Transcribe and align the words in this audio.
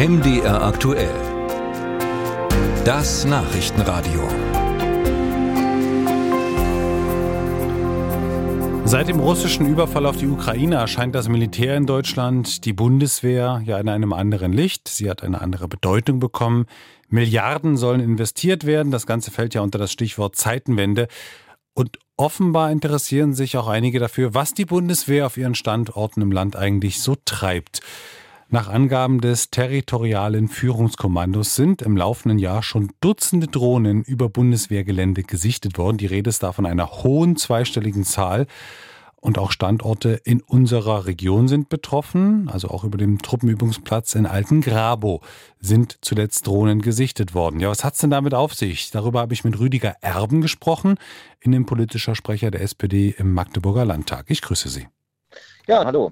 MDR 0.00 0.62
aktuell. 0.62 1.12
Das 2.86 3.26
Nachrichtenradio. 3.26 4.26
Seit 8.86 9.08
dem 9.08 9.20
russischen 9.20 9.66
Überfall 9.66 10.06
auf 10.06 10.16
die 10.16 10.28
Ukraine 10.28 10.76
erscheint 10.76 11.14
das 11.14 11.28
Militär 11.28 11.76
in 11.76 11.84
Deutschland, 11.84 12.64
die 12.64 12.72
Bundeswehr, 12.72 13.60
ja 13.66 13.78
in 13.78 13.90
einem 13.90 14.14
anderen 14.14 14.54
Licht. 14.54 14.88
Sie 14.88 15.10
hat 15.10 15.22
eine 15.22 15.42
andere 15.42 15.68
Bedeutung 15.68 16.18
bekommen. 16.18 16.64
Milliarden 17.10 17.76
sollen 17.76 18.00
investiert 18.00 18.64
werden. 18.64 18.90
Das 18.90 19.06
Ganze 19.06 19.30
fällt 19.30 19.52
ja 19.52 19.60
unter 19.60 19.78
das 19.78 19.92
Stichwort 19.92 20.34
Zeitenwende. 20.34 21.08
Und 21.74 21.98
offenbar 22.16 22.72
interessieren 22.72 23.34
sich 23.34 23.58
auch 23.58 23.68
einige 23.68 23.98
dafür, 23.98 24.32
was 24.32 24.54
die 24.54 24.64
Bundeswehr 24.64 25.26
auf 25.26 25.36
ihren 25.36 25.54
Standorten 25.54 26.22
im 26.22 26.32
Land 26.32 26.56
eigentlich 26.56 27.00
so 27.00 27.16
treibt. 27.22 27.82
Nach 28.52 28.66
Angaben 28.66 29.20
des 29.20 29.50
territorialen 29.50 30.48
Führungskommandos 30.48 31.54
sind 31.54 31.82
im 31.82 31.96
laufenden 31.96 32.40
Jahr 32.40 32.64
schon 32.64 32.90
Dutzende 33.00 33.46
Drohnen 33.46 34.02
über 34.02 34.28
Bundeswehrgelände 34.28 35.22
gesichtet 35.22 35.78
worden. 35.78 35.98
Die 35.98 36.06
Rede 36.06 36.30
ist 36.30 36.42
da 36.42 36.50
von 36.50 36.66
einer 36.66 36.90
hohen 36.90 37.36
zweistelligen 37.36 38.02
Zahl. 38.02 38.48
Und 39.20 39.38
auch 39.38 39.52
Standorte 39.52 40.20
in 40.24 40.40
unserer 40.40 41.06
Region 41.06 41.46
sind 41.46 41.68
betroffen. 41.68 42.48
Also 42.48 42.66
auch 42.70 42.82
über 42.82 42.98
dem 42.98 43.22
Truppenübungsplatz 43.22 44.16
in 44.16 44.26
Altengrabo 44.26 45.20
sind 45.60 45.98
zuletzt 46.00 46.44
Drohnen 46.48 46.82
gesichtet 46.82 47.34
worden. 47.34 47.60
Ja, 47.60 47.68
was 47.68 47.84
hat's 47.84 48.00
denn 48.00 48.10
damit 48.10 48.34
auf 48.34 48.54
sich? 48.54 48.90
Darüber 48.90 49.20
habe 49.20 49.32
ich 49.32 49.44
mit 49.44 49.60
Rüdiger 49.60 49.94
Erben 50.00 50.40
gesprochen, 50.40 50.96
innenpolitischer 51.38 52.16
Sprecher 52.16 52.50
der 52.50 52.62
SPD 52.62 53.14
im 53.16 53.32
Magdeburger 53.32 53.84
Landtag. 53.84 54.24
Ich 54.26 54.42
grüße 54.42 54.68
Sie. 54.68 54.88
Ja, 55.68 55.84
hallo. 55.84 56.10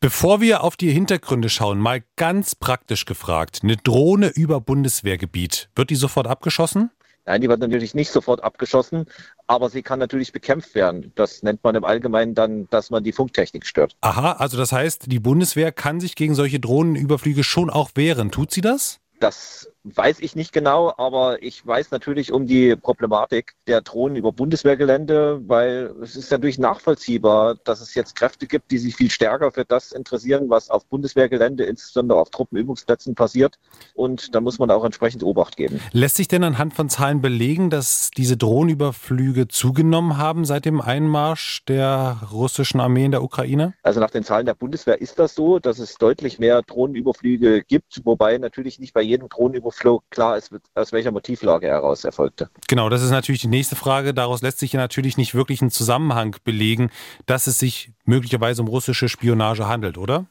Bevor 0.00 0.40
wir 0.40 0.62
auf 0.62 0.76
die 0.76 0.92
Hintergründe 0.92 1.48
schauen, 1.48 1.80
mal 1.80 2.04
ganz 2.14 2.54
praktisch 2.54 3.04
gefragt. 3.04 3.60
Eine 3.64 3.76
Drohne 3.76 4.28
über 4.28 4.60
Bundeswehrgebiet, 4.60 5.70
wird 5.74 5.90
die 5.90 5.96
sofort 5.96 6.28
abgeschossen? 6.28 6.92
Nein, 7.26 7.40
die 7.40 7.48
wird 7.48 7.58
natürlich 7.58 7.96
nicht 7.96 8.12
sofort 8.12 8.44
abgeschossen, 8.44 9.06
aber 9.48 9.70
sie 9.70 9.82
kann 9.82 9.98
natürlich 9.98 10.32
bekämpft 10.32 10.76
werden. 10.76 11.10
Das 11.16 11.42
nennt 11.42 11.64
man 11.64 11.74
im 11.74 11.84
Allgemeinen 11.84 12.36
dann, 12.36 12.68
dass 12.70 12.90
man 12.90 13.02
die 13.02 13.10
Funktechnik 13.10 13.66
stört. 13.66 13.96
Aha, 14.00 14.34
also 14.34 14.56
das 14.56 14.70
heißt, 14.70 15.10
die 15.10 15.18
Bundeswehr 15.18 15.72
kann 15.72 15.98
sich 15.98 16.14
gegen 16.14 16.36
solche 16.36 16.60
Drohnenüberflüge 16.60 17.42
schon 17.42 17.68
auch 17.68 17.90
wehren. 17.96 18.30
Tut 18.30 18.52
sie 18.52 18.60
das? 18.60 19.00
Das 19.18 19.68
weiß 19.84 20.20
ich 20.20 20.36
nicht 20.36 20.52
genau, 20.52 20.92
aber 20.96 21.42
ich 21.42 21.64
weiß 21.66 21.90
natürlich 21.90 22.32
um 22.32 22.46
die 22.46 22.76
Problematik 22.76 23.54
der 23.66 23.80
Drohnen 23.80 24.16
über 24.16 24.32
Bundeswehrgelände, 24.32 25.40
weil 25.46 25.94
es 26.02 26.16
ist 26.16 26.30
natürlich 26.30 26.58
nachvollziehbar, 26.58 27.56
dass 27.64 27.80
es 27.80 27.94
jetzt 27.94 28.16
Kräfte 28.16 28.46
gibt, 28.46 28.70
die 28.70 28.78
sich 28.78 28.96
viel 28.96 29.10
stärker 29.10 29.52
für 29.52 29.64
das 29.64 29.92
interessieren, 29.92 30.50
was 30.50 30.70
auf 30.70 30.86
Bundeswehrgelände, 30.86 31.64
insbesondere 31.64 32.20
auf 32.20 32.30
Truppenübungsplätzen 32.30 33.14
passiert. 33.14 33.58
Und 33.94 34.34
da 34.34 34.40
muss 34.40 34.58
man 34.58 34.70
auch 34.70 34.84
entsprechend 34.84 35.22
Obacht 35.22 35.56
geben. 35.56 35.80
Lässt 35.92 36.16
sich 36.16 36.28
denn 36.28 36.44
anhand 36.44 36.74
von 36.74 36.88
Zahlen 36.88 37.20
belegen, 37.20 37.70
dass 37.70 38.10
diese 38.16 38.36
Drohnenüberflüge 38.36 39.48
zugenommen 39.48 40.18
haben 40.18 40.44
seit 40.44 40.64
dem 40.64 40.80
Einmarsch 40.80 41.64
der 41.66 42.20
russischen 42.32 42.80
Armee 42.80 43.04
in 43.04 43.12
der 43.12 43.22
Ukraine? 43.22 43.74
Also 43.82 44.00
nach 44.00 44.10
den 44.10 44.24
Zahlen 44.24 44.46
der 44.46 44.54
Bundeswehr 44.54 45.00
ist 45.00 45.18
das 45.18 45.34
so, 45.34 45.58
dass 45.58 45.78
es 45.78 45.94
deutlich 45.94 46.38
mehr 46.38 46.62
Drohnenüberflüge 46.62 47.62
gibt, 47.62 48.00
wobei 48.04 48.38
natürlich 48.38 48.78
nicht 48.78 48.92
bei 48.92 49.02
jedem 49.02 49.28
Drohnenüberflug 49.28 49.77
Flow 49.78 50.02
klar 50.10 50.36
ist, 50.36 50.52
aus 50.74 50.92
welcher 50.92 51.10
Motivlage 51.10 51.66
heraus 51.66 52.04
erfolgte. 52.04 52.50
Genau, 52.68 52.88
das 52.88 53.02
ist 53.02 53.10
natürlich 53.10 53.40
die 53.40 53.48
nächste 53.48 53.76
Frage. 53.76 54.12
Daraus 54.14 54.42
lässt 54.42 54.58
sich 54.58 54.72
ja 54.72 54.80
natürlich 54.80 55.16
nicht 55.16 55.34
wirklich 55.34 55.62
ein 55.62 55.70
Zusammenhang 55.70 56.36
belegen, 56.44 56.90
dass 57.26 57.46
es 57.46 57.58
sich 57.58 57.92
möglicherweise 58.04 58.62
um 58.62 58.68
russische 58.68 59.08
Spionage 59.08 59.66
handelt, 59.66 59.98
oder? 59.98 60.26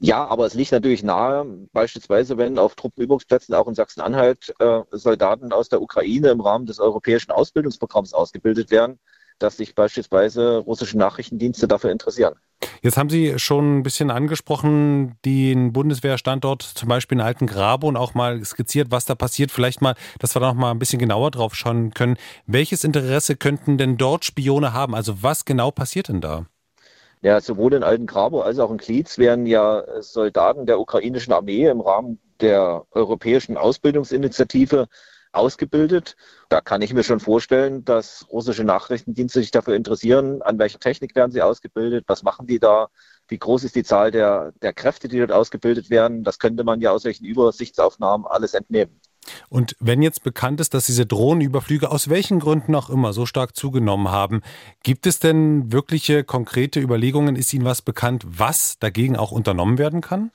Ja, 0.00 0.26
aber 0.26 0.46
es 0.46 0.54
liegt 0.54 0.70
natürlich 0.70 1.02
nahe, 1.02 1.44
beispielsweise 1.72 2.38
wenn 2.38 2.58
auf 2.58 2.76
Truppenübungsplätzen 2.76 3.54
auch 3.54 3.66
in 3.66 3.74
Sachsen-Anhalt 3.74 4.54
äh, 4.60 4.82
Soldaten 4.92 5.52
aus 5.52 5.68
der 5.68 5.82
Ukraine 5.82 6.28
im 6.28 6.40
Rahmen 6.40 6.66
des 6.66 6.78
europäischen 6.78 7.32
Ausbildungsprogramms 7.32 8.14
ausgebildet 8.14 8.70
werden, 8.70 9.00
dass 9.40 9.56
sich 9.56 9.74
beispielsweise 9.74 10.58
russische 10.58 10.98
Nachrichtendienste 10.98 11.66
dafür 11.66 11.90
interessieren. 11.90 12.34
Jetzt 12.82 12.96
haben 12.96 13.10
Sie 13.10 13.38
schon 13.38 13.78
ein 13.78 13.82
bisschen 13.82 14.10
angesprochen, 14.10 15.16
den 15.24 15.72
Bundeswehrstandort 15.72 16.62
zum 16.62 16.88
Beispiel 16.88 17.18
in 17.18 17.22
Altengrabe 17.22 17.86
und 17.86 17.96
auch 17.96 18.14
mal 18.14 18.44
skizziert, 18.44 18.90
was 18.90 19.04
da 19.04 19.14
passiert. 19.14 19.50
Vielleicht 19.50 19.80
mal, 19.80 19.94
dass 20.18 20.34
wir 20.34 20.40
da 20.40 20.48
noch 20.48 20.54
mal 20.54 20.70
ein 20.70 20.78
bisschen 20.78 20.98
genauer 20.98 21.30
drauf 21.30 21.54
schauen 21.54 21.94
können. 21.94 22.16
Welches 22.46 22.84
Interesse 22.84 23.36
könnten 23.36 23.78
denn 23.78 23.96
dort 23.96 24.24
Spione 24.24 24.72
haben? 24.72 24.94
Also 24.94 25.22
was 25.22 25.44
genau 25.44 25.70
passiert 25.70 26.08
denn 26.08 26.20
da? 26.20 26.46
Ja, 27.20 27.40
sowohl 27.40 27.74
in 27.74 27.82
Altengrabo 27.82 28.42
als 28.42 28.58
auch 28.58 28.70
in 28.70 28.78
Gliez 28.78 29.18
werden 29.18 29.46
ja 29.46 29.82
Soldaten 30.00 30.66
der 30.66 30.78
ukrainischen 30.78 31.32
Armee 31.32 31.66
im 31.66 31.80
Rahmen 31.80 32.20
der 32.40 32.84
europäischen 32.92 33.56
Ausbildungsinitiative 33.56 34.86
ausgebildet. 35.38 36.16
Da 36.48 36.60
kann 36.60 36.82
ich 36.82 36.92
mir 36.92 37.04
schon 37.04 37.20
vorstellen, 37.20 37.84
dass 37.84 38.26
russische 38.30 38.64
Nachrichtendienste 38.64 39.40
sich 39.40 39.50
dafür 39.50 39.74
interessieren, 39.74 40.42
an 40.42 40.58
welcher 40.58 40.80
Technik 40.80 41.14
werden 41.14 41.32
sie 41.32 41.42
ausgebildet, 41.42 42.04
was 42.08 42.22
machen 42.22 42.46
die 42.46 42.58
da, 42.58 42.88
wie 43.28 43.38
groß 43.38 43.64
ist 43.64 43.76
die 43.76 43.84
Zahl 43.84 44.10
der, 44.10 44.52
der 44.62 44.72
Kräfte, 44.72 45.08
die 45.08 45.18
dort 45.18 45.32
ausgebildet 45.32 45.90
werden. 45.90 46.24
Das 46.24 46.38
könnte 46.38 46.64
man 46.64 46.80
ja 46.80 46.92
aus 46.92 47.02
solchen 47.02 47.24
Übersichtsaufnahmen 47.24 48.26
alles 48.26 48.54
entnehmen. 48.54 49.00
Und 49.48 49.76
wenn 49.80 50.02
jetzt 50.02 50.22
bekannt 50.22 50.60
ist, 50.60 50.74
dass 50.74 50.86
diese 50.86 51.06
Drohnenüberflüge 51.06 51.90
aus 51.90 52.08
welchen 52.08 52.40
Gründen 52.40 52.74
auch 52.74 52.90
immer 52.90 53.12
so 53.12 53.26
stark 53.26 53.54
zugenommen 53.54 54.08
haben, 54.08 54.42
gibt 54.82 55.06
es 55.06 55.18
denn 55.18 55.72
wirkliche 55.72 56.24
konkrete 56.24 56.80
Überlegungen? 56.80 57.36
Ist 57.36 57.52
Ihnen 57.52 57.64
was 57.64 57.82
bekannt, 57.82 58.24
was 58.26 58.78
dagegen 58.78 59.16
auch 59.16 59.32
unternommen 59.32 59.78
werden 59.78 60.00
kann? 60.00 60.30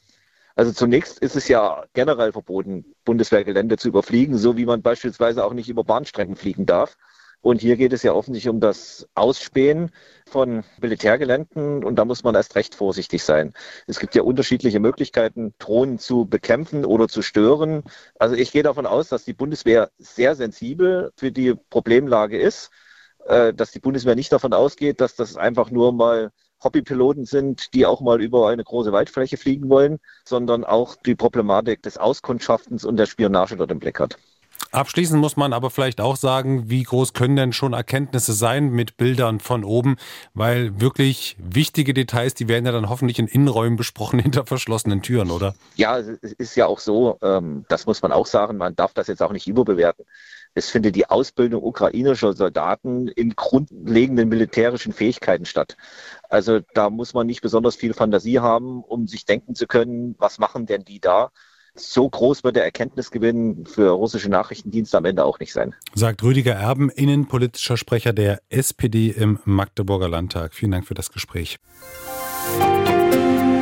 Also 0.55 0.71
zunächst 0.71 1.19
ist 1.19 1.35
es 1.35 1.47
ja 1.47 1.83
generell 1.93 2.31
verboten, 2.31 2.85
Bundeswehrgelände 3.05 3.77
zu 3.77 3.87
überfliegen, 3.87 4.37
so 4.37 4.55
wie 4.55 4.65
man 4.65 4.81
beispielsweise 4.81 5.43
auch 5.43 5.53
nicht 5.53 5.69
über 5.69 5.83
Bahnstrecken 5.83 6.35
fliegen 6.35 6.65
darf. 6.65 6.95
Und 7.41 7.59
hier 7.59 7.75
geht 7.75 7.91
es 7.91 8.03
ja 8.03 8.13
offensichtlich 8.13 8.49
um 8.49 8.61
das 8.61 9.05
Ausspähen 9.15 9.91
von 10.29 10.63
Militärgeländen 10.79 11.83
und 11.83 11.97
da 11.97 12.05
muss 12.05 12.23
man 12.23 12.35
erst 12.35 12.55
recht 12.55 12.73
vorsichtig 12.73 13.21
sein. 13.23 13.53
Es 13.85 13.99
gibt 13.99 14.15
ja 14.15 14.21
unterschiedliche 14.21 14.79
Möglichkeiten, 14.79 15.53
Drohnen 15.59 15.99
zu 15.99 16.25
bekämpfen 16.25 16.85
oder 16.85 17.09
zu 17.09 17.21
stören. 17.21 17.83
Also 18.17 18.35
ich 18.35 18.53
gehe 18.53 18.63
davon 18.63 18.85
aus, 18.85 19.09
dass 19.09 19.25
die 19.25 19.33
Bundeswehr 19.33 19.91
sehr 19.97 20.35
sensibel 20.35 21.11
für 21.17 21.33
die 21.33 21.53
Problemlage 21.69 22.39
ist, 22.39 22.71
äh, 23.25 23.53
dass 23.53 23.71
die 23.71 23.79
Bundeswehr 23.79 24.15
nicht 24.15 24.31
davon 24.31 24.53
ausgeht, 24.53 25.01
dass 25.01 25.15
das 25.15 25.35
einfach 25.35 25.69
nur 25.69 25.91
mal 25.91 26.31
Hobbypiloten 26.63 27.25
sind, 27.25 27.73
die 27.73 27.85
auch 27.85 28.01
mal 28.01 28.21
über 28.21 28.49
eine 28.49 28.63
große 28.63 28.91
Waldfläche 28.91 29.37
fliegen 29.37 29.69
wollen, 29.69 29.99
sondern 30.25 30.63
auch 30.63 30.95
die 30.95 31.15
Problematik 31.15 31.81
des 31.83 31.97
Auskundschaftens 31.97 32.85
und 32.85 32.97
der 32.97 33.05
Spionage 33.05 33.55
dort 33.55 33.71
im 33.71 33.79
Blick 33.79 33.99
hat. 33.99 34.17
Abschließend 34.71 35.21
muss 35.21 35.37
man 35.37 35.53
aber 35.53 35.69
vielleicht 35.69 36.01
auch 36.01 36.15
sagen, 36.15 36.67
wie 36.67 36.81
groß 36.81 37.13
können 37.13 37.35
denn 37.35 37.53
schon 37.53 37.73
Erkenntnisse 37.73 38.33
sein 38.33 38.71
mit 38.71 38.97
Bildern 38.97 39.39
von 39.39 39.63
oben, 39.63 39.97
weil 40.33 40.81
wirklich 40.81 41.35
wichtige 41.37 41.93
Details, 41.93 42.33
die 42.33 42.47
werden 42.47 42.65
ja 42.65 42.71
dann 42.71 42.89
hoffentlich 42.89 43.19
in 43.19 43.27
Innenräumen 43.27 43.77
besprochen 43.77 44.17
hinter 44.23 44.45
verschlossenen 44.45 45.03
Türen, 45.03 45.29
oder? 45.29 45.53
Ja, 45.75 45.99
es 45.99 46.33
ist 46.33 46.55
ja 46.55 46.65
auch 46.65 46.79
so, 46.79 47.19
ähm, 47.21 47.65
das 47.69 47.85
muss 47.85 48.01
man 48.01 48.11
auch 48.11 48.25
sagen, 48.25 48.57
man 48.57 48.75
darf 48.75 48.93
das 48.93 49.07
jetzt 49.07 49.21
auch 49.21 49.31
nicht 49.31 49.47
überbewerten. 49.47 50.05
Es 50.55 50.69
findet 50.69 50.95
die 50.95 51.09
Ausbildung 51.09 51.63
ukrainischer 51.63 52.33
Soldaten 52.33 53.07
in 53.07 53.35
grundlegenden 53.35 54.29
militärischen 54.29 54.93
Fähigkeiten 54.93 55.45
statt. 55.45 55.75
Also 56.29 56.59
da 56.73 56.89
muss 56.89 57.13
man 57.13 57.25
nicht 57.27 57.41
besonders 57.41 57.75
viel 57.75 57.93
Fantasie 57.93 58.39
haben, 58.39 58.83
um 58.83 59.07
sich 59.07 59.25
denken 59.25 59.55
zu 59.55 59.65
können, 59.65 60.15
was 60.19 60.37
machen 60.37 60.65
denn 60.65 60.83
die 60.83 60.99
da? 60.99 61.31
So 61.75 62.07
groß 62.07 62.43
wird 62.43 62.55
der 62.55 62.65
Erkenntnisgewinn 62.65 63.65
für 63.65 63.89
russische 63.89 64.29
Nachrichtendienste 64.29 64.95
am 64.95 65.05
Ende 65.05 65.25
auch 65.25 65.39
nicht 65.39 65.53
sein. 65.53 65.73
Sagt 65.95 66.21
Rüdiger 66.21 66.53
Erben, 66.53 66.91
innenpolitischer 66.91 67.77
Sprecher 67.77 68.13
der 68.13 68.41
SPD 68.49 69.09
im 69.09 69.39
Magdeburger 69.45 70.07
Landtag. 70.07 70.53
Vielen 70.53 70.71
Dank 70.71 70.85
für 70.85 70.93
das 70.93 71.11
Gespräch. 71.11 71.57
Musik 72.59 73.52